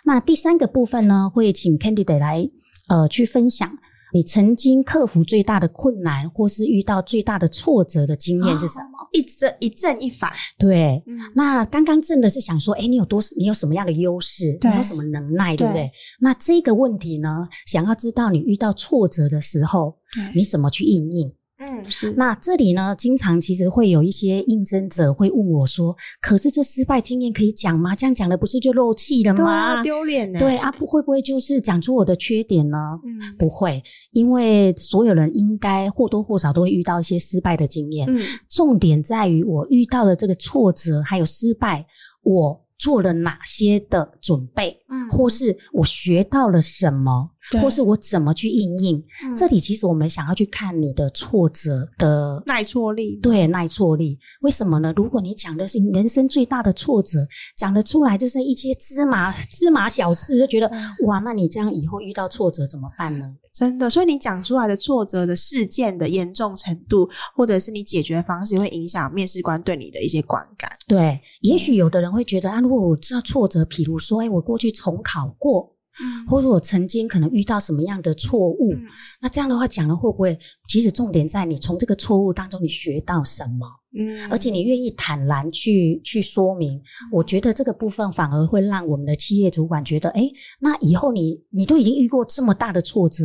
[0.04, 2.50] 那第三个部分呢，会请 candidate 来
[2.90, 3.72] 呃去分享。
[4.14, 8.98] 你曾经克服最大的困难，或是遇到最大的挫折的经验是什么？
[8.98, 10.32] 哦、一正一正一反。
[10.58, 14.58] 对，嗯、那刚刚正的是想说，哎、欸，你有多，你有什么样的优势？
[14.62, 15.82] 你有什么能耐，对不对？
[15.82, 15.92] 对
[16.22, 19.98] 那这个问题呢，想要知道你遇到挫折的时候，
[20.34, 21.34] 你怎么去应应？
[21.58, 22.12] 嗯，是。
[22.18, 27.96] 那这里呢，经常其实会有一些应征者会问我说：“可是这失败经验可以讲吗？
[27.96, 29.82] 这样讲的不是就漏气了吗？
[29.82, 32.78] 丢脸呢？”对啊，不会不会就是讲出我的缺点呢？
[33.06, 33.82] 嗯，不会，
[34.12, 38.06] 因为所有人应该或多或少都会遇到一些失败的经验。
[38.10, 41.86] 嗯，重点在于我遇到的这个挫折还有失败，
[42.24, 47.32] 我做了哪些的准备，嗯，或是我学到了什么。
[47.62, 48.98] 或是我怎么去应应？
[49.24, 54.18] 嗯，这里其实我们想要去看你的挫折的耐挫力，对，耐挫力。
[54.42, 54.92] 为什么呢？
[54.96, 57.20] 如果你讲的是人生最大的挫折，
[57.56, 60.68] 讲得出来就是一些芝麻芝麻小事，就觉得
[61.06, 63.26] 哇，那你这样以后遇到挫折怎么办呢？
[63.56, 70.70] 真的，所以你讲出来的挫折的事件的严重程度，或者是你解决方式，会影响面试官对你的一些观感。
[70.86, 75.72] 对，也许有的人会觉得啊，如果我知道挫折，比如说，哎，我过去重考过。
[75.98, 78.84] 嗯，或者我曾经可能遇到什么样的错误，嗯，
[79.22, 80.38] 那这样的话讲了会不会？
[80.68, 83.66] 其实重点在你从这个错误当中你学到什么，
[83.98, 86.82] 嗯，而且你愿意坦然去去说明，
[87.12, 93.24] 我觉得这个部分反而会让我们的企业主管觉得，诶，那以后你你都已经遇过这么大的挫折，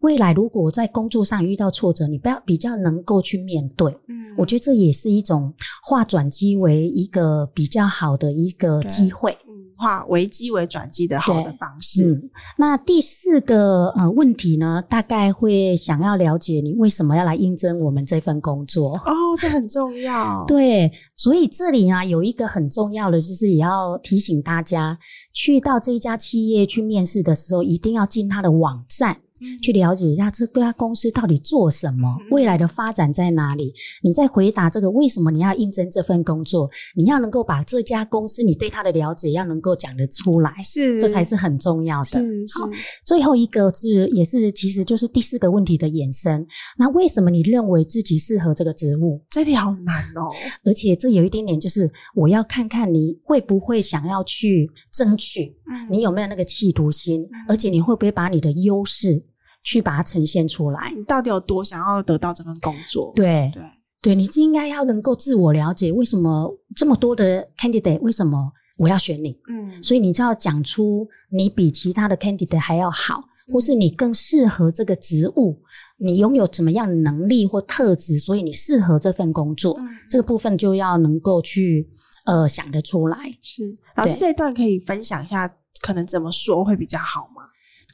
[0.00, 5.52] 未来如果在工作上遇到挫折，你不要比较能够去面对，嗯，我觉得这也是一种
[5.82, 9.36] 化转机为一个比较好的一个机会。
[9.76, 12.12] 化危机为转机的好的方式。
[12.12, 20.44] 嗯，那第四个呃问题呢，大概会想要了解你为什么要来应征我们这份工作哦，这很重要。
[20.46, 24.98] 对，所以这里啊有一个很重要的，就是也要提醒大家，
[25.32, 29.16] 去到这一家企业去面试的时候，一定要进他的网站。
[29.62, 33.72] 去了解一下这家公司到底做什么，未来的发展在哪里？
[34.02, 42.20] 你在回答这个为什么你要应征这份工作，你要能够把这家公司你对它的了解要能够讲得出来，是，这才是很重要的。
[42.54, 42.68] 好，
[43.04, 46.46] 最后一个是也是其实就是第四个问题的衍生。
[46.78, 49.22] 那为什么你认为自己适合这个职务？
[49.30, 50.30] 这题好难哦，
[50.64, 59.22] 而且这有一点点就是我要看看你会不会想要去争取，嗯，你有没有那个企图心，嗯，而且你会不会把你的优势。
[59.62, 63.12] 去把它呈现出来，你到底有多想要得到这份工作？
[63.14, 63.62] 对对
[64.02, 69.38] 对，你应该要能够自我了解，为什么这么多的 candidate，为什么我要选你？
[69.48, 75.62] 嗯，所以你就要讲出你比其他的 candidate 还要好，嗯，或是你更适合这个职务，
[75.98, 79.76] 你拥有怎么样的能力或特质，所以你适合这份工作。
[79.78, 81.88] 嗯，这个部分就要能够去
[82.26, 83.16] 呃想得出来。
[83.40, 83.62] 是，
[83.94, 85.48] 老师这一段可以分享一下，
[85.80, 87.44] 可能怎么说会比较好吗？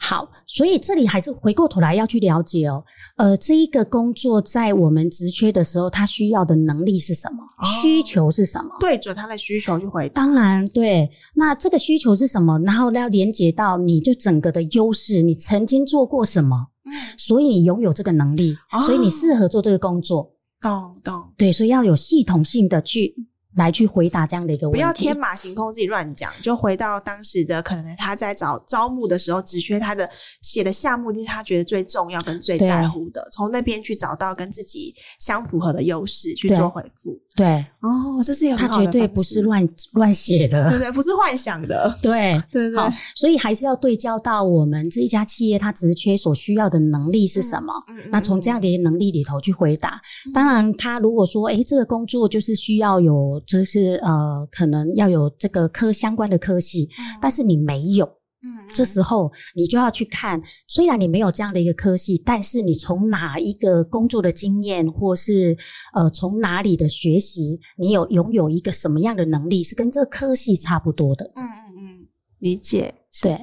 [0.00, 2.84] 好，所以这里还是回过头来要去了解哦。
[3.16, 7.42] 呃，这一个工作在我们职缺的时候，他需要的能力是什么？
[7.42, 8.70] 哦，需求是什么？
[8.78, 10.22] 对准他的需求去回答。
[10.22, 11.10] 当然，对。
[11.34, 12.58] 那这个需求是什么？
[12.60, 16.68] 然后要连接到你就整个的优势，你曾经做过什么？
[16.84, 20.32] 嗯，所以你拥有这个能力，哦，所以你适合做这个工作。
[20.60, 21.32] 懂懂。
[21.36, 23.14] 对，所以要有系统性的去。
[23.58, 30.08] 来去回答这样的一个问题，不要天马行空自己乱讲，就回到当时的可能他在找招募的时候，只缺他的
[30.40, 37.18] 写的项目，就是他觉得最重要跟最在乎的，从那边去找到跟自己相符合的优势去做回复。
[37.34, 42.78] 对，哦，这是一个很好的，他绝对不是乱乱写的，对对，不是幻想的， 对对对。
[42.78, 47.72] 好，所以还是要对焦到我们这一家企业，它职缺所需要的能力是什么？
[47.88, 50.00] 嗯嗯嗯、那从这样的能力里头去回答。
[50.26, 53.40] 嗯、当然，他如果说，诶，这个工作就是需要有。
[53.48, 65.56] 就是呃，可能要有这个科相关的科系，嗯，但是你没有，嗯，这时候你就要去看，虽然你没有这样的一个科系，但是你从哪一个工作的经验，或是
[65.94, 71.32] 呃从哪里的学习，你有拥有一个什么样的能力，是跟这个科系差不多的。
[71.34, 72.06] 嗯嗯嗯，
[72.40, 73.38] 理解，对。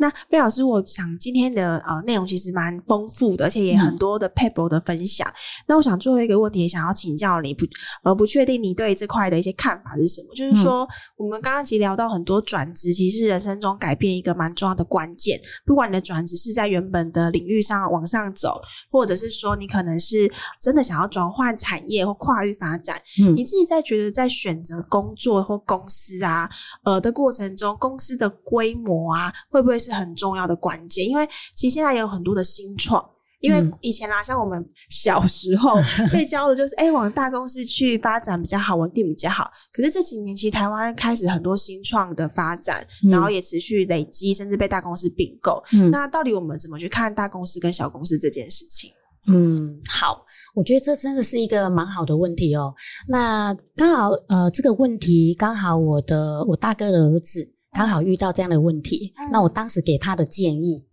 [0.00, 5.28] 那贝老师，我想今天的呃内容其实蛮丰富的，而且也很多的 paper 的分享。
[5.28, 5.34] 嗯。
[5.68, 7.66] 那我想最后一个问题，也想要请教你，不
[8.02, 10.34] 呃不确定你对这块的一些看法是什么？
[10.34, 15.38] 就是说，我们刚刚其实聊到很多转职，其实是人生中改变一个蛮重要的关键。
[15.66, 18.58] 不管你的转职是在原本的领域上往上走，
[18.90, 26.48] 或者是说你可能是真的想要转换产业或跨域发展，嗯，你自己在觉得在选择工作或公司啊
[26.84, 33.04] 呃的过程中，公司的规模啊会不会是很重要的关键，因为其实现在也有很多的新创。
[33.40, 35.70] 因为以前啦，像我们小时候
[36.12, 39.50] 被教的就是，哎、欸，往大公司去发展比较好，稳定比较好。
[39.72, 45.62] 可是这几年，其实台湾开始很多新创的发展，嗯、然后也持续累积，甚至被大公司并购。
[45.72, 48.90] 嗯，那到底我们怎么去看大公司跟小公司这件事情？
[49.28, 50.22] 嗯，好，
[50.54, 52.74] 我觉得这真的是一个蛮好的问题哦。
[53.08, 57.50] 那刚好，呃，这个问题刚好我的我大哥的儿子。
[57.72, 59.12] 刚好遇到这样的问题。
[59.16, 60.84] 嗯、那我当时给他的建议，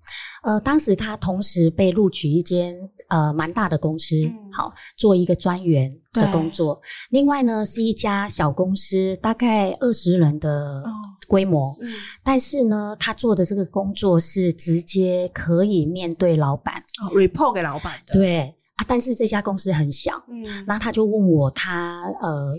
[0.44, 2.78] 呃，当时他同时被录取一间
[3.10, 6.80] 呃蛮大的公司，嗯、好做一个专员的工作。
[7.10, 10.84] 另外呢，是一家小公司，大概二十人的
[11.28, 11.70] 规模。
[11.70, 11.90] 哦嗯、
[12.24, 18.14] 但是呢，他做的这个工作是直接可以面对老板、哦、report 给老板的。
[18.14, 18.54] 对。
[18.78, 22.56] 啊，但是这家公司很小，嗯，那他就问我他，他呃，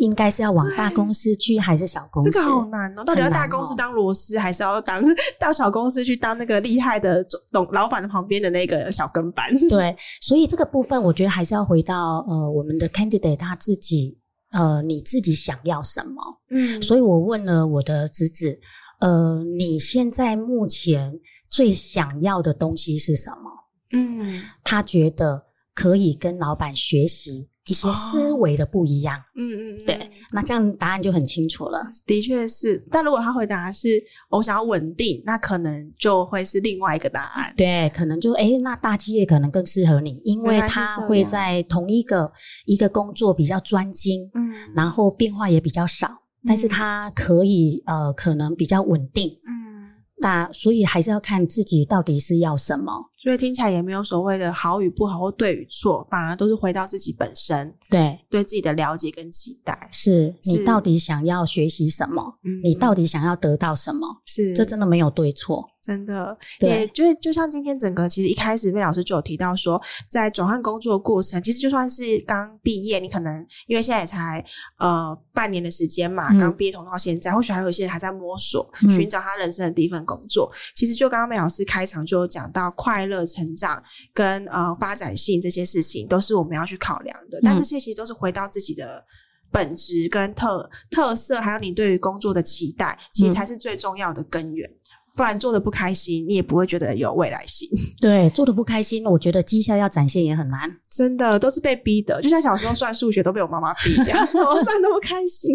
[0.00, 2.30] 应该是要往大公司去还是小公司？
[2.30, 5.00] 这个好难哦，到底要大公司当螺丝，还是要当
[5.40, 9.50] 到小公司去当那个厉害的总老板的旁边的那个小跟班？
[9.70, 14.18] 对，所以这个部分我觉得还是要回到呃我们的 candidate 他自己，
[14.50, 16.22] 呃，你自己想要什么？
[16.50, 18.60] 嗯，所以我问了我的侄子，
[19.00, 21.18] 呃，你现在目前
[21.48, 23.50] 最想要的东西是什么？
[23.92, 25.46] 嗯，他觉得。
[25.74, 31.80] 可以跟老板学习一些思维的不一样，嗯嗯、哦，对，那这样答案就很清楚了。
[32.04, 33.88] 的确是，但如果他回答是
[34.30, 37.54] 我想要稳定，那可能就会是另外一个答案。
[37.56, 42.30] 对，可能就诶，那大企业可能更适合你，因为他会在同一个
[42.66, 49.88] 一个工作比较专精，嗯，然后变化也比较少，嗯、但是他可以呃，可能比较稳定，嗯，
[50.20, 53.11] 那所以还是要看自己到底是要什么。
[53.22, 59.88] 所以听起来也没有所谓的好与不好或对与错，反而都是回到自己本身，对对自己的了解跟期待。
[59.92, 62.20] 是，你到底想要学习什么？
[62.44, 64.08] 嗯，你到底想要得到什么？
[64.24, 65.68] 是，这真的没有对错。
[65.84, 74.44] 真的，对也就就像今天整个，其实一开始魏老师就有提到说，在转换工作的过程，其实就算是刚毕业，你可能因为现在也才
[74.78, 80.48] 呃半年的时间嘛，刚毕业同到现在，嗯、或许还有一些人还在摸索，寻找他人生的第一份工作。
[80.52, 83.82] 嗯、其实就刚刚魏老师开场就有讲到快乐、成长
[84.14, 87.38] 跟呃发展性这些事情，都是我们要去考量的。
[87.42, 89.04] 但这些其实都是回到自己的
[89.50, 94.68] 本质跟特特色，还有你对于工作的期待，其实才是最重要的根源。
[95.14, 97.68] 不然做的不开心，你也不会觉得有未来性。
[98.00, 100.60] 对，做的不开心，我觉得绩效要展现也很难。
[100.90, 105.50] 真的都是被逼的，就像小时候算数学都被我妈妈逼一样，怎么算都不开心。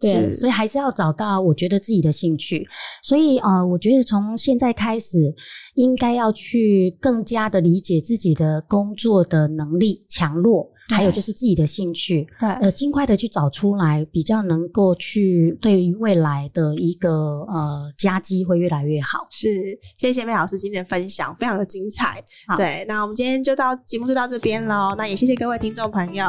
[0.00, 2.66] 对，所以还是要找到我觉得自己的兴趣。
[3.02, 5.34] 所以呃，我觉得从现在开始，
[5.74, 10.70] 应该要去更加的理解自己的工作的能力强弱。
[10.88, 19.26] 还有就是自己的兴趣，对，呃，尽快的去找出来，比较能够去对于未来的一个呃佳绩会越来越好。
[19.32, 22.22] 是，谢谢魏老师今天的分享，非常的精彩。
[22.46, 24.94] 好对，那我们今天就到节目就到这边喽。
[24.96, 26.24] 那也谢谢各位听众朋友，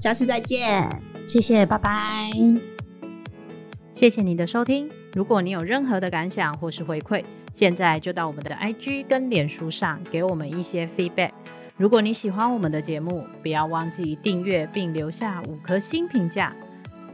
[0.00, 0.88] 下次再见，
[1.26, 2.75] 谢谢，拜拜。
[3.96, 4.90] 谢谢你的收听。
[5.14, 7.24] 如果你有任何的感想或是回馈，
[7.54, 11.30] 现在就到我们的 IG 跟脸书上给我们一些 feedback。
[11.78, 16.52] 如果你喜欢我们的节目，不要忘记订阅并留下五颗星评价，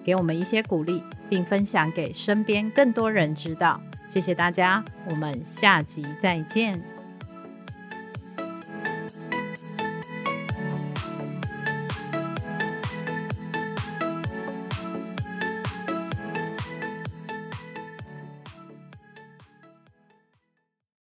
[0.04, 3.80] 给我们一些鼓励，并分享给身边更多人知道。
[4.08, 6.91] 谢谢大家，我们下集再见。